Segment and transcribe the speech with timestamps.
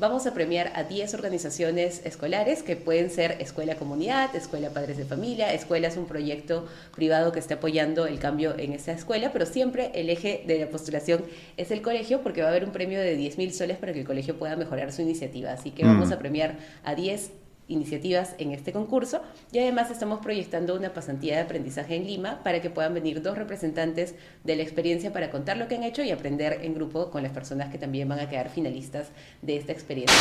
[0.00, 5.04] vamos a premiar a 10 organizaciones escolares que pueden ser Escuela Comunidad, Escuela Padres de
[5.04, 9.44] Familia, Escuela es un proyecto privado que está apoyando el cambio en esa escuela, pero
[9.44, 11.22] siempre el eje de la postulación
[11.58, 14.00] es el colegio porque va a haber un premio de 10 mil soles para que
[14.00, 15.52] el colegio pueda mejorar su iniciativa.
[15.52, 16.12] Así que vamos mm.
[16.14, 17.32] a premiar a 10
[17.70, 22.60] iniciativas en este concurso y además estamos proyectando una pasantía de aprendizaje en Lima para
[22.60, 24.14] que puedan venir dos representantes
[24.44, 27.32] de la experiencia para contar lo que han hecho y aprender en grupo con las
[27.32, 29.08] personas que también van a quedar finalistas
[29.40, 30.16] de esta experiencia.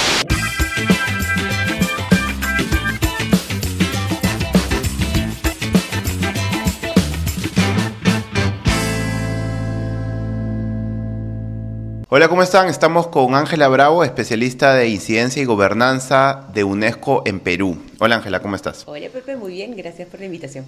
[12.12, 12.70] Hola, ¿cómo están?
[12.70, 17.78] Estamos con Ángela Bravo, especialista de incidencia y gobernanza de UNESCO en Perú.
[18.00, 18.84] Hola Ángela, ¿cómo estás?
[18.88, 20.66] Hola Pepe, muy bien, gracias por la invitación.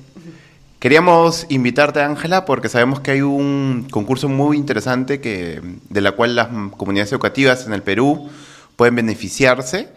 [0.77, 5.59] Queríamos invitarte, Ángela, porque sabemos que hay un concurso muy interesante que,
[5.89, 8.29] de la cual las comunidades educativas en el Perú
[8.75, 9.89] pueden beneficiarse.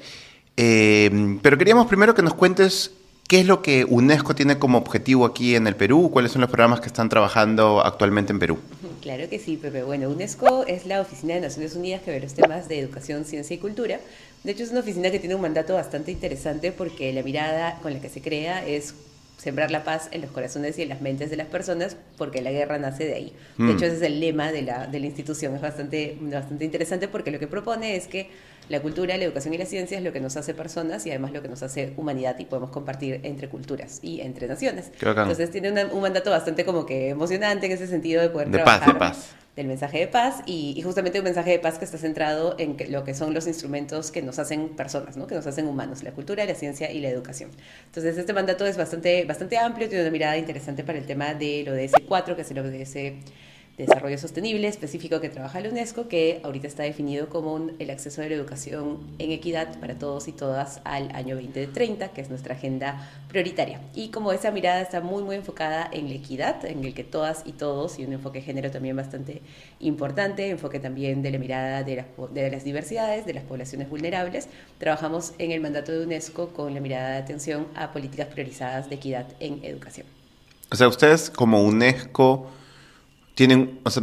[0.56, 2.92] Eh, pero queríamos primero que nos cuentes
[3.34, 6.48] qué es lo que UNESCO tiene como objetivo aquí en el Perú, cuáles son los
[6.48, 8.58] programas que están trabajando actualmente en Perú.
[9.02, 9.82] Claro que sí, Pepe.
[9.82, 13.54] Bueno, UNESCO es la Oficina de Naciones Unidas que ve los temas de educación, ciencia
[13.54, 14.00] y cultura.
[14.44, 17.92] De hecho, es una oficina que tiene un mandato bastante interesante porque la mirada con
[17.92, 18.94] la que se crea es
[19.36, 22.50] sembrar la paz en los corazones y en las mentes de las personas, porque la
[22.50, 23.32] guerra nace de ahí.
[23.58, 23.70] De mm.
[23.70, 25.54] hecho, ese es el lema de la, de la institución.
[25.54, 28.30] Es bastante, bastante interesante porque lo que propone es que
[28.68, 31.32] la cultura, la educación y la ciencia es lo que nos hace personas y además
[31.32, 34.90] lo que nos hace humanidad y podemos compartir entre culturas y entre naciones.
[35.00, 38.80] Entonces tiene un mandato bastante como que emocionante en ese sentido de poder de trabajar.
[38.80, 41.96] Paz, de paz del mensaje de paz y, justamente un mensaje de paz que está
[41.96, 45.26] centrado en lo que son los instrumentos que nos hacen personas, ¿no?
[45.26, 47.50] que nos hacen humanos, la cultura, la ciencia y la educación.
[47.86, 51.68] Entonces este mandato es bastante, bastante amplio, tiene una mirada interesante para el tema del
[51.68, 52.96] ODS 4, que es el ODS
[53.76, 58.26] Desarrollo Sostenible específico que trabaja la UNESCO, que ahorita está definido como el acceso a
[58.26, 63.10] la educación en equidad para todos y todas al año 2030, que es nuestra agenda
[63.28, 63.80] prioritaria.
[63.92, 67.42] Y como esa mirada está muy, muy enfocada en la equidad, en el que todas
[67.44, 69.42] y todos, y un enfoque de género también bastante
[69.80, 74.48] importante, enfoque también de la mirada de las, de las diversidades, de las poblaciones vulnerables,
[74.78, 78.94] trabajamos en el mandato de UNESCO con la mirada de atención a políticas priorizadas de
[78.94, 80.06] equidad en educación.
[80.70, 82.48] O sea, ustedes como UNESCO
[83.34, 84.02] tienen, o sea,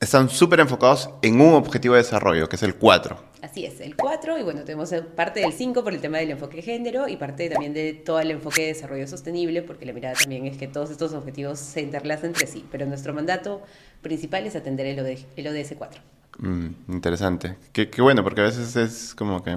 [0.00, 3.26] están súper enfocados en un objetivo de desarrollo, que es el 4.
[3.42, 6.56] Así es, el 4, y bueno, tenemos parte del 5 por el tema del enfoque
[6.56, 10.14] de género y parte también de todo el enfoque de desarrollo sostenible, porque la mirada
[10.14, 13.62] también es que todos estos objetivos se interlazan entre sí, pero nuestro mandato
[14.02, 16.02] principal es atender el, ODS 4.
[16.38, 17.56] Mm, interesante.
[17.72, 19.56] Qué, bueno, porque a veces es como que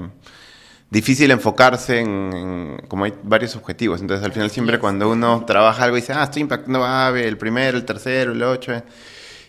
[0.91, 4.01] difícil enfocarse en, como hay varios objetivos.
[4.01, 7.37] Entonces, al final siempre cuando uno trabaja algo y dice, ah, estoy impactando a el
[7.37, 8.73] primero, el tercero, el ocho.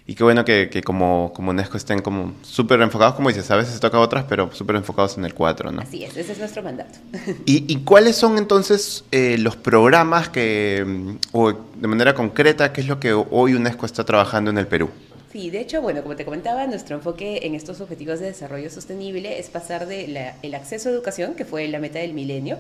[0.07, 3.57] Y qué bueno que, que como, como UNESCO estén como súper enfocados, como dices, a
[3.57, 5.83] veces se toca otras, pero súper enfocados en el cuatro, ¿no?
[5.83, 6.99] Así es, ese es nuestro mandato.
[7.47, 12.89] ¿Y, y cuáles son entonces eh, los programas que, o de manera concreta, qué es
[12.89, 14.91] lo que hoy UNESCO está trabajando en el Perú?
[15.33, 19.39] Sí, de hecho, bueno, como te comentaba, nuestro enfoque en estos objetivos de desarrollo sostenible
[19.39, 22.59] es pasar de el acceso a educación, que fue la meta del milenio,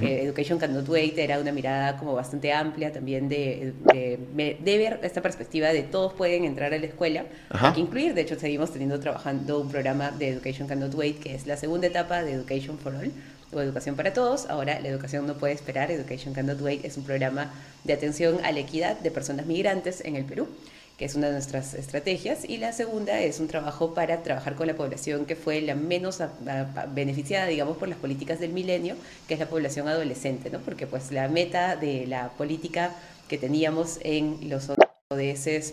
[0.00, 5.68] Education Cannot Wait era una mirada como bastante amplia también de, de, ver esta perspectiva
[5.72, 9.58] de todos pueden entrar a la escuela, hay que incluir, de hecho seguimos teniendo trabajando
[9.58, 13.10] un programa de Education Cannot Wait, que es la segunda etapa de Education for All,
[13.52, 14.48] o Educación para Todos.
[14.48, 15.90] Ahora, la educación no puede esperar.
[15.90, 17.52] Education Cannot Wait es un programa
[17.84, 20.48] de atención a la equidad de personas migrantes en el Perú
[20.98, 24.66] que es una de nuestras estrategias, y la segunda es un trabajo para trabajar con
[24.66, 26.18] la población que fue la menos
[26.94, 30.60] beneficiada, digamos, por las políticas del milenio, que es la población adolescente, ¿no?
[30.60, 32.94] Porque pues la meta de la política
[33.28, 34.70] que teníamos en los
[35.10, 35.72] ODS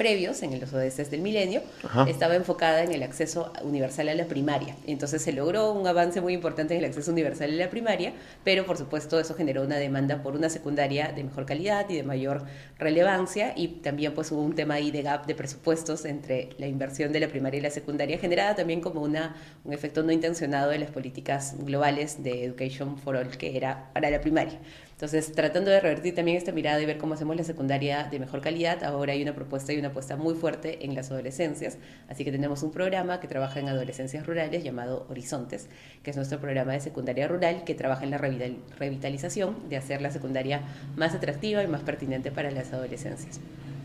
[0.00, 1.60] previos, en los ODS del milenio,
[2.08, 4.74] estaba enfocada en el acceso universal a la primaria.
[4.86, 8.64] Entonces se logró un avance muy importante en el acceso universal a la primaria, pero
[8.64, 12.46] por supuesto eso generó una demanda por una secundaria de mejor calidad y de mayor
[12.78, 17.12] relevancia y también pues hubo un tema ahí de gap de presupuestos entre la inversión
[17.12, 20.78] de la primaria y la secundaria generada también como una, un efecto no intencionado de
[20.78, 24.58] las políticas globales de Education for All que era para la primaria.
[25.00, 28.42] Entonces, tratando de revertir también esta mirada y ver cómo hacemos la secundaria de mejor
[28.42, 31.78] calidad, ahora hay una propuesta y una apuesta muy fuerte en las adolescencias.
[32.10, 35.70] Así que tenemos un programa que trabaja en adolescencias rurales llamado Horizontes,
[36.02, 40.10] que es nuestro programa de secundaria rural que trabaja en la revitalización de hacer la
[40.10, 40.60] secundaria
[40.98, 43.40] más atractiva y más pertinente para las adolescencias.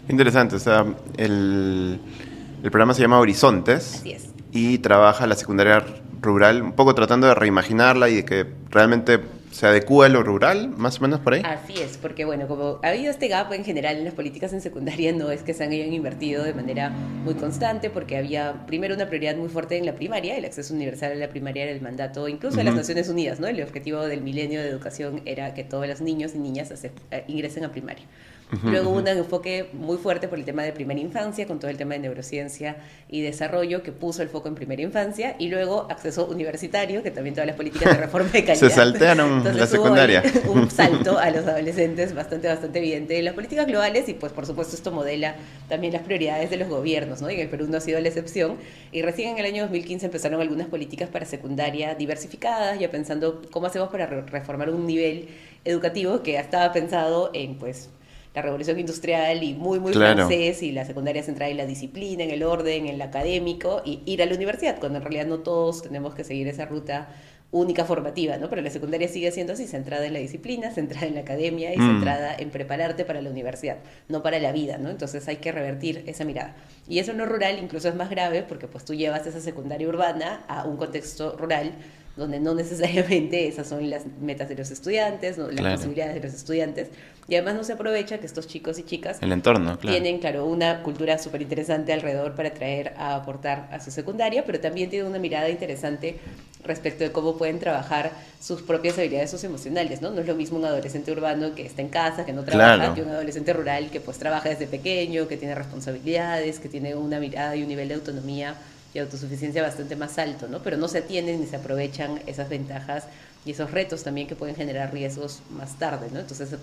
[0.10, 0.86] Interesante, o sea,
[1.16, 1.98] el,
[2.62, 4.00] el programa se llama Horizontes.
[4.02, 4.32] Así es.
[4.52, 5.82] Y trabaja la secundaria
[6.22, 9.22] rural, un poco tratando de reimaginarla y de que realmente
[9.52, 11.42] se adecúa a lo rural, más o menos por ahí.
[11.46, 14.62] Así es, porque bueno, como ha habido este gap en general en las políticas en
[14.62, 19.08] secundaria, no es que se hayan invertido de manera muy constante, porque había primero una
[19.08, 22.28] prioridad muy fuerte en la primaria, el acceso universal a la primaria era el mandato
[22.28, 23.48] incluso de las Naciones Unidas, ¿no?
[23.48, 27.66] El objetivo del milenio de educación era que todos los niños y niñas eh, ingresen
[27.66, 28.06] a primaria.
[28.64, 31.96] Luego un enfoque muy fuerte por el tema de primera infancia, con todo el tema
[31.96, 32.78] de neurociencia
[33.10, 37.34] y desarrollo, que puso el foco en primera infancia, y luego acceso universitario, que también
[37.34, 38.68] todas las políticas de reforma de calidad.
[38.68, 40.24] Se saltearon la secundaria.
[40.48, 44.46] un salto a los adolescentes bastante, bastante evidente en las políticas globales, y pues por
[44.46, 45.36] supuesto esto modela
[45.68, 47.32] también las prioridades de los gobiernos, ¿no?
[47.32, 48.58] Y en el Perú no ha sido la excepción,
[48.92, 53.66] y recién en el año 2015 empezaron algunas políticas para secundaria diversificadas, ya pensando cómo
[53.68, 55.30] hacemos para reformar un nivel
[55.66, 57.90] educativo que estaba pensado en, pues,
[58.36, 62.32] la revolución industrial y muy, muy francés y la secundaria central en la disciplina, en
[62.32, 65.82] el orden, en el académico y ir a la universidad, cuando en realidad no todos
[65.82, 67.08] tenemos que seguir esa ruta
[67.52, 68.50] única formativa, ¿no?
[68.50, 71.78] Pero la secundaria sigue siendo así, centrada en la disciplina, centrada en la academia y
[71.78, 71.88] mm.
[71.88, 73.78] centrada en prepararte para la universidad,
[74.10, 74.90] no para la vida, ¿no?
[74.90, 76.56] Entonces hay que revertir esa mirada.
[76.90, 79.88] Y eso en lo rural incluso es más grave porque pues tú llevas esa secundaria
[79.88, 81.72] urbana a un contexto rural
[82.16, 86.90] donde no necesariamente esas son las metas de los estudiantes, las posibilidades de los estudiantes,
[87.28, 90.84] y además no se aprovecha que estos chicos y chicas el entorno, tienen, claro, una
[90.84, 95.20] cultura súper interesante alrededor para traer a aportar a su secundaria, pero también tienen una
[95.20, 96.20] mirada interesante
[96.64, 100.12] respecto de cómo pueden trabajar sus propias habilidades socioemocionales, ¿no?
[100.12, 103.02] No es lo mismo un adolescente urbano que está en casa, que no trabaja, que
[103.02, 107.56] un adolescente rural que pues trabaja desde pequeño, que tiene responsabilidades, que tiene una mirada
[107.56, 108.56] y un nivel de autonomía
[108.96, 110.64] y autosuficiencia bastante más alto, ¿no?
[110.64, 113.04] Pero no se atienden ni se aprovechan esas ventajas
[113.46, 116.22] y esos retos también que pueden generar riesgos más tarde, ¿no?
[116.22, 116.56] Entonces,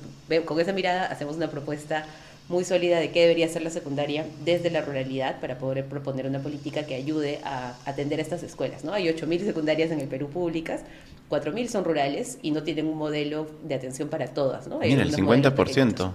[0.46, 2.06] con esa mirada hacemos una propuesta
[2.48, 6.40] muy sólida de qué debería ser la secundaria desde la ruralidad para poder proponer una
[6.40, 8.94] política que ayude a atender estas escuelas, ¿no?
[8.94, 10.80] Hay 8.000 secundarias en el Perú públicas,
[11.28, 14.78] 4.000 son rurales y no tienen un modelo de atención para todas, ¿no?
[14.78, 16.12] Mira, el 50%.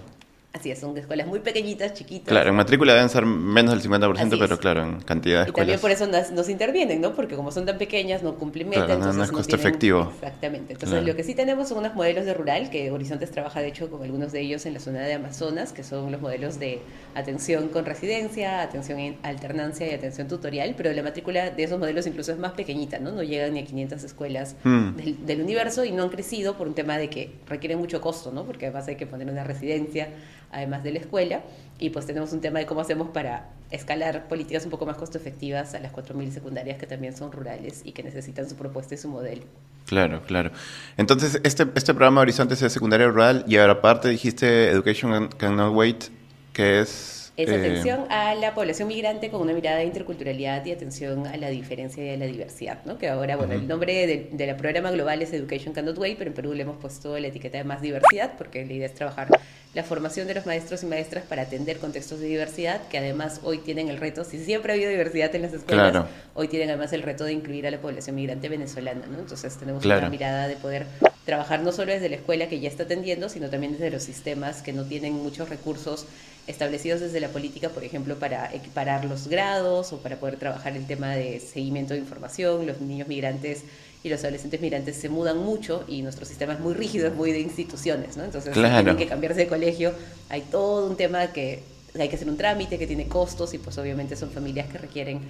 [0.58, 2.28] Así es, son escuelas muy pequeñitas, chiquitas.
[2.28, 5.68] Claro, en matrícula deben ser menos del 50%, pero claro, en cantidad de escuelas.
[5.68, 7.14] Y también por eso nos, intervienen, ¿no?
[7.14, 8.86] Porque como son tan pequeñas, no cumplen meta.
[8.86, 10.12] Claro, no, es costo efectivo.
[10.14, 10.72] Exactamente.
[10.72, 13.88] Entonces, lo que sí tenemos son unos modelos de rural, que Horizontes trabaja, de hecho,
[13.88, 16.80] con algunos de ellos en la zona de Amazonas, que son los modelos de
[17.14, 22.06] atención con residencia, atención en alternancia y atención tutorial, pero la matrícula de esos modelos
[22.08, 23.12] incluso es más pequeñita, ¿no?
[23.12, 24.96] No llegan ni a 500 escuelas mm.
[24.96, 28.32] del, del universo y no han crecido por un tema de que requieren mucho costo,
[28.32, 28.44] ¿no?
[28.44, 30.08] Porque además hay que poner una residencia
[30.50, 31.42] además de la escuela,
[31.78, 35.18] y pues tenemos un tema de cómo hacemos para escalar políticas un poco más costo
[35.18, 38.98] efectivas a las 4.000 secundarias que también son rurales y que necesitan su propuesta y
[38.98, 39.42] su modelo.
[39.86, 40.50] Claro, claro.
[40.96, 46.04] Entonces, este, este programa Horizontes de secundaria rural y ahora aparte dijiste Education Cannot Wait,
[46.52, 47.17] que es...
[47.38, 51.48] Es atención a la población migrante con una mirada de interculturalidad y atención a la
[51.50, 52.98] diferencia y a la diversidad, ¿no?
[52.98, 56.34] Que ahora, bueno, el nombre del de programa global es Education Cannot Wait, pero en
[56.34, 59.28] Perú le hemos puesto la etiqueta de más diversidad porque la idea es trabajar
[59.72, 63.58] la formación de los maestros y maestras para atender contextos de diversidad, que además hoy
[63.58, 67.02] tienen el reto, si siempre ha habido diversidad en las escuelas, hoy tienen además el
[67.02, 69.20] reto de incluir a la población migrante venezolana, ¿no?
[69.20, 70.86] Entonces tenemos una mirada de poder
[71.28, 74.62] trabajar no solo desde la escuela que ya está atendiendo, sino también desde los sistemas
[74.62, 76.06] que no tienen muchos recursos
[76.46, 80.86] establecidos desde la política, por ejemplo, para equiparar los grados o para poder trabajar el
[80.86, 83.64] tema de seguimiento de información, los niños migrantes
[84.02, 87.30] y los adolescentes migrantes se mudan mucho y nuestro sistema es muy rígido, es muy
[87.30, 88.24] de instituciones, ¿no?
[88.24, 89.92] Entonces tienen que cambiarse de colegio,
[90.30, 91.62] hay todo un tema que
[91.94, 95.20] hay que hacer un trámite, que tiene costos y pues obviamente son familias que requieren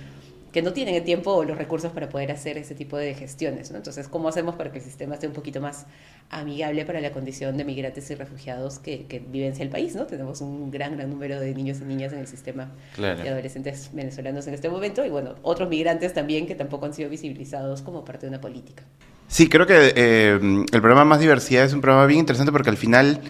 [0.58, 3.70] que no tienen el tiempo o los recursos para poder hacer ese tipo de gestiones.
[3.70, 3.76] ¿no?
[3.76, 5.86] Entonces, ¿cómo hacemos para que el sistema esté un poquito más
[6.30, 9.94] amigable para la condición de migrantes y refugiados que, que vivencia el país?
[9.94, 10.06] ¿no?
[10.06, 14.48] Tenemos un gran, gran número de niños y niñas en el sistema de adolescentes venezolanos
[14.48, 18.26] en este momento y, bueno, otros migrantes también que tampoco han sido visibilizados como parte
[18.26, 18.82] de una política.
[19.28, 22.76] Sí, creo que eh, el programa Más Diversidad es un programa bien interesante porque al
[22.76, 23.20] final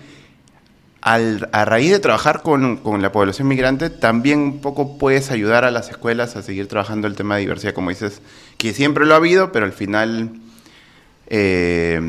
[1.14, 5.88] a raíz de trabajar con, la población migrante, también un poco puedes ayudar a las
[5.88, 8.20] escuelas a seguir trabajando el tema de diversidad, como dices,
[8.58, 10.30] que siempre lo ha habido, pero al final
[11.28, 12.00] eh,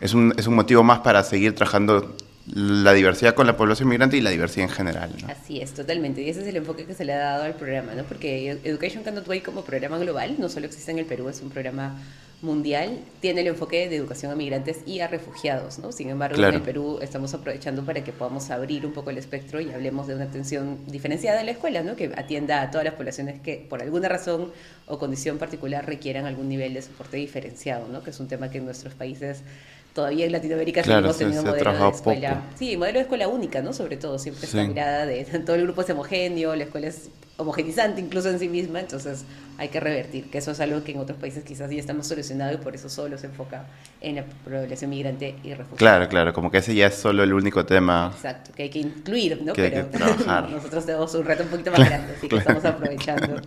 [0.00, 4.16] es, un, es un motivo más para seguir trabajando la diversidad con la población migrante
[4.16, 5.14] y la diversidad en general.
[5.28, 6.22] Así es, totalmente.
[6.22, 8.02] Y ese es el enfoque que se le ha dado al programa, ¿no?
[8.04, 11.50] Porque Education Cannot Wait como programa global no solo existe en el Perú, es un
[11.50, 11.94] programa
[12.42, 15.92] mundial, tiene el enfoque de educación a migrantes y a refugiados, ¿no?
[15.92, 19.60] Sin embargo, en el Perú estamos aprovechando para que podamos abrir un poco el espectro
[19.60, 21.94] y hablemos de una atención diferenciada en la escuela, ¿no?
[21.94, 24.52] Que atienda a todas las poblaciones que por alguna razón
[24.86, 28.02] o condición particular requieran algún nivel de soporte diferenciado, ¿no?
[28.02, 29.42] Que es un tema que en nuestros países
[29.94, 32.42] todavía en Latinoamérica seguimos teniendo modelo de escuela.
[32.56, 33.72] Sí, modelo de escuela única, ¿no?
[33.72, 38.00] Sobre todo, siempre esta mirada de todo el grupo es homogéneo, la escuela es homogenizante
[38.00, 39.24] incluso en sí misma, entonces
[39.58, 42.52] hay que revertir, que eso es algo que en otros países quizás ya estamos solucionado
[42.52, 43.66] y por eso solo se enfoca
[44.00, 45.76] en la población migrante y refugiada.
[45.76, 48.12] Claro, claro, como que ese ya es solo el único tema.
[48.14, 49.52] Exacto, que hay que incluir, ¿no?
[49.54, 49.88] Pero
[50.50, 53.40] nosotros tenemos un reto un poquito más grande, así que estamos aprovechando.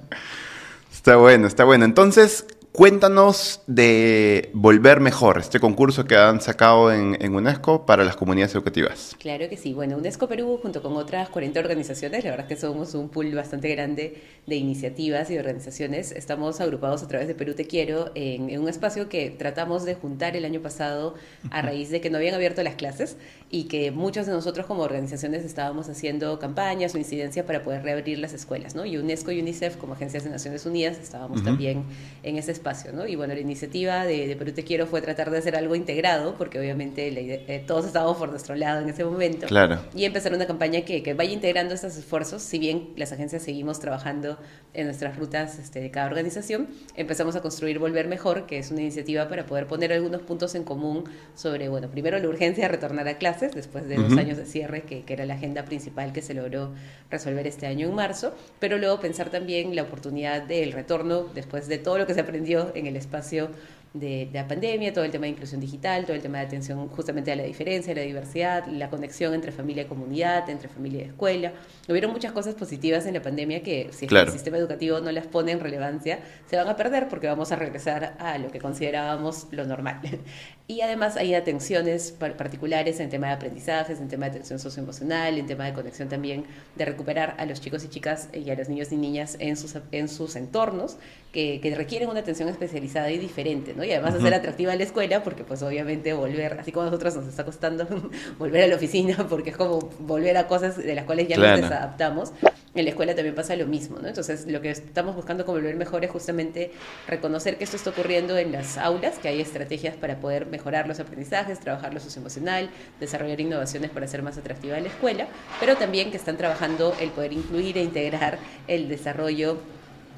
[0.92, 1.86] Está bueno, está bueno.
[1.86, 8.54] Entonces, Cuéntanos de Volver Mejor, este concurso que han sacado en, UNESCO para las comunidades
[8.54, 9.16] educativas.
[9.18, 9.74] Claro que sí.
[9.74, 13.34] Bueno, UNESCO Perú, junto con otras 40 organizaciones, la verdad es que somos un pool
[13.34, 16.12] bastante grande de iniciativas y organizaciones.
[16.12, 20.36] Estamos agrupados a través de Perú Te Quiero en, un espacio que tratamos de juntar
[20.36, 21.16] el año pasado
[21.52, 23.16] a raíz de que no habían abierto las clases
[23.50, 28.20] y que muchos de nosotros como organizaciones estábamos haciendo campañas o incidencias para poder reabrir
[28.20, 28.86] las escuelas, ¿no?
[28.86, 31.86] Y UNESCO y UNICEF como agencias de Naciones Unidas estábamos también
[32.24, 32.65] en ese espacio
[33.08, 36.60] y bueno, la iniciativa de, Perú Te Quiero fue tratar de hacer algo integrado, porque
[36.60, 39.46] obviamente eh, todos estábamos por nuestro lado en ese momento.
[39.46, 39.80] Claro.
[39.94, 43.80] Y empezar una campaña que, que, vaya integrando estos esfuerzos, si bien las agencias seguimos
[43.80, 44.40] trabajando
[44.74, 48.82] en nuestras rutas este, de cada organización, empezamos a construir Volver Mejor, que es una
[48.82, 51.04] iniciativa para poder poner algunos puntos en común
[51.36, 54.82] sobre, bueno, primero la urgencia de retornar a clases después de dos años de cierre,
[54.82, 56.74] que, que era la agenda principal que se logró
[57.12, 61.78] resolver este año en marzo, pero luego pensar también la oportunidad del retorno después de
[61.78, 63.50] todo lo que se aprendió en el espacio
[63.96, 67.32] de, la pandemia, todo el tema de inclusión digital, todo el tema de atención justamente
[67.32, 71.06] a la diferencia, a la diversidad, la conexión entre familia y comunidad, entre familia y
[71.06, 71.54] escuela.
[71.88, 75.52] Hubieron muchas cosas positivas en la pandemia que si el sistema educativo no las pone
[75.54, 79.66] en relevancia, se van a perder porque vamos a regresar a lo que considerábamos lo
[79.66, 80.02] normal.
[80.68, 85.46] Y además hay atenciones particulares en tema de aprendizajes, en tema de atención socioemocional, en
[85.46, 88.92] tema de conexión también, de recuperar a los chicos y chicas y a los niños
[88.92, 90.98] y niñas en sus, en sus entornos
[91.32, 93.85] que, que requieren una atención especializada y diferente, ¿no?
[93.86, 97.28] Y además hacer atractiva la escuela, porque pues obviamente volver, así como a nosotros nos
[97.28, 97.88] está costando
[98.40, 101.62] volver a la oficina, porque es como volver a cosas de las cuales ya nos
[101.62, 102.34] desadaptamos,
[102.76, 104.08] en la escuela también pasa lo mismo, ¿no?
[104.10, 106.72] Entonces lo que estamos buscando como volver mejor es justamente
[107.08, 111.00] reconocer que esto está ocurriendo en las aulas, que hay estrategias para poder mejorar los
[111.00, 115.28] aprendizajes, trabajar lo socioemocional, desarrollar innovaciones para hacer más atractiva la escuela,
[115.62, 118.38] pero también que están trabajando el poder incluir e integrar
[118.68, 119.58] el desarrollo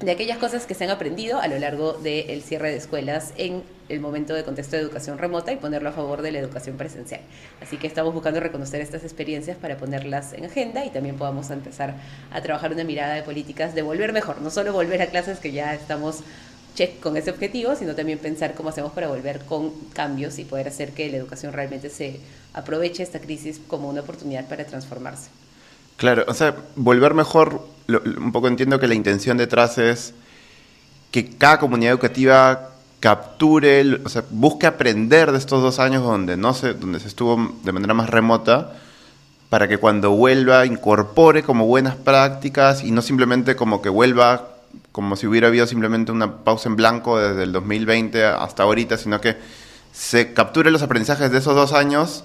[0.00, 3.62] de aquellas cosas que se han aprendido a lo largo del cierre de escuelas en
[3.88, 7.20] el momento de contexto de educación remota y ponerlo a favor de la educación presencial.
[7.60, 11.96] Así que estamos buscando reconocer estas experiencias para ponerlas en agenda y también podamos empezar
[12.30, 15.52] a trabajar una mirada de políticas de volver mejor, no solo volver a clases que
[15.52, 16.22] ya estamos
[16.74, 20.68] check con ese objetivo, sino también pensar cómo hacemos para volver con cambios y poder
[20.68, 22.20] hacer que la educación realmente se
[22.54, 25.30] aproveche esta crisis como una oportunidad para transformarse.
[25.96, 30.12] Claro, o sea, volver mejor, un poco entiendo que la intención detrás es
[31.10, 36.52] que cada comunidad educativa capture, o sea, busque aprender de estos dos años donde no
[36.52, 38.74] se, donde se estuvo de manera más remota,
[39.48, 44.56] para que cuando vuelva incorpore como buenas prácticas y no simplemente como que vuelva
[44.92, 49.18] como si hubiera habido simplemente una pausa en blanco desde el 2020 hasta ahorita, sino
[49.18, 49.36] que
[49.92, 52.24] se capture los aprendizajes de esos dos años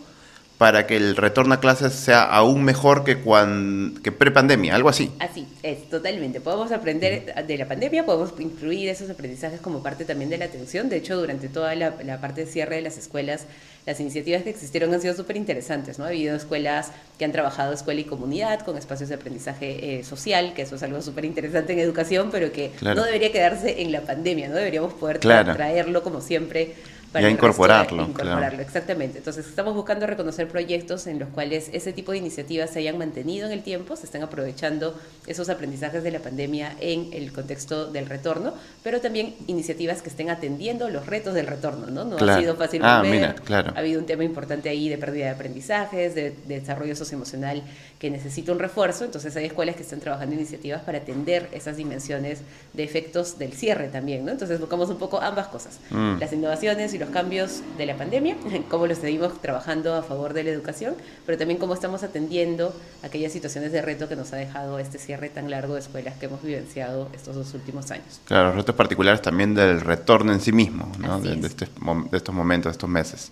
[0.57, 5.11] para que el retorno a clases sea aún mejor que, cuando, que pre-pandemia, algo así.
[5.19, 6.41] Así, es, totalmente.
[6.41, 10.89] Podemos aprender de la pandemia, podemos incluir esos aprendizajes como parte también de la atención.
[10.89, 13.45] De hecho, durante toda la, parte de cierre de las escuelas,
[13.85, 16.05] las iniciativas que existieron han sido súper interesantes, ¿no?
[16.05, 20.53] Ha habido escuelas que han trabajado escuela y comunidad con espacios de aprendizaje eh, social,
[20.53, 24.01] que eso es algo súper interesante en educación, pero que no debería quedarse en la
[24.01, 24.55] pandemia, ¿no?
[24.55, 26.75] Deberíamos poder traerlo como siempre
[27.13, 28.03] para incorporarlo.
[28.03, 29.19] incorporarlo, exactamente.
[29.19, 33.45] Entonces estamos buscando reconocer proyectos en los cuales ese tipo de iniciativas se hayan mantenido
[33.45, 38.07] en el tiempo, se están aprovechando esos aprendizajes de la pandemia en el contexto del
[38.07, 42.03] retorno, pero también iniciativas que estén atendiendo los retos del retorno, ¿no?
[42.03, 43.73] No ha sido fácil ah, mira, claro.
[43.75, 47.63] Ha habido un tema importante ahí de pérdida de aprendizajes, de, desarrollo socioemocional
[47.99, 52.41] que necesita un refuerzo, entonces hay escuelas que están trabajando iniciativas para atender esas dimensiones
[52.73, 54.31] de efectos del cierre también, ¿no?
[54.31, 56.17] Entonces buscamos un poco ambas cosas, mm.
[56.19, 58.35] las innovaciones y los cambios de la pandemia,
[58.69, 60.95] cómo lo seguimos trabajando a favor de la educación,
[61.25, 65.29] pero también cómo estamos atendiendo aquellas situaciones de reto que nos ha dejado este cierre
[65.29, 68.21] tan largo de escuelas que hemos vivenciado estos dos últimos años.
[68.25, 71.19] Claro, retos particulares también del retorno en sí mismo, ¿no?
[71.19, 73.31] de, este de estos momentos, de estos meses.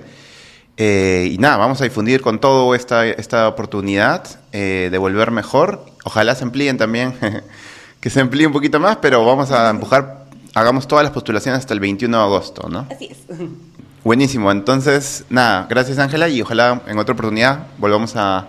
[0.76, 5.84] Eh, y nada, vamos a difundir con todo esta, esta oportunidad eh, de volver mejor.
[6.04, 7.14] Ojalá se amplíen también,
[8.00, 11.74] que se amplíe un poquito más, pero vamos a empujar, hagamos todas las postulaciones hasta
[11.74, 12.86] el 21 de agosto, ¿no?
[12.90, 13.18] Así es.
[14.04, 18.48] Buenísimo, entonces, nada, gracias Ángela y ojalá en otra oportunidad volvamos a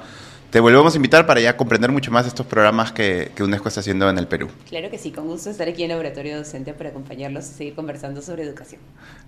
[0.53, 4.07] te volvemos a invitar para ya comprender mucho más estos programas que, UNESCO está haciendo
[4.07, 4.49] en el Perú.
[4.69, 7.73] Claro que sí, con gusto estar aquí en el Laboratorio Docente para acompañarlos y seguir
[7.73, 8.79] conversando sobre educación.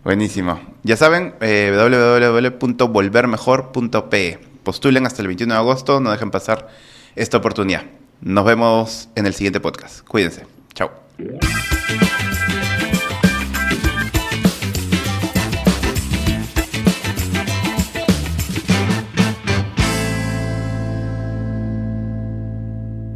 [0.03, 0.59] Buenísimo.
[0.83, 4.39] Ya saben, eh, www.volvermejor.pe.
[4.61, 6.67] Postulen hasta el 21 de agosto, no dejen pasar
[7.15, 7.85] esta oportunidad.
[8.21, 10.07] Nos vemos en el siguiente podcast.
[10.07, 10.45] Cuídense.
[10.75, 10.91] Chao.